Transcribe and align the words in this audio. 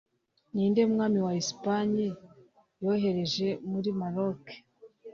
Ninde 0.53 0.81
Mwami 0.91 1.19
wa 1.25 1.33
Espagne 1.41 2.07
Yohereje 2.83 3.47
mur 3.69 3.85
maroc 3.99 4.43